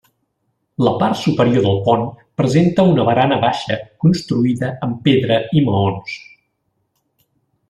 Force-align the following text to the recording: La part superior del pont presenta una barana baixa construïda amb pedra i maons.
La 0.85 0.93
part 1.01 1.17
superior 1.23 1.65
del 1.67 1.77
pont 1.87 2.05
presenta 2.41 2.85
una 2.93 3.05
barana 3.11 3.37
baixa 3.45 3.77
construïda 4.05 4.71
amb 4.89 4.99
pedra 5.11 5.39
i 5.61 5.65
maons. 5.69 6.17